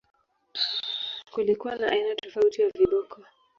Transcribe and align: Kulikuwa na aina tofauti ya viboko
Kulikuwa 1.31 1.75
na 1.75 1.87
aina 1.87 2.15
tofauti 2.15 2.61
ya 2.61 2.69
viboko 2.69 3.21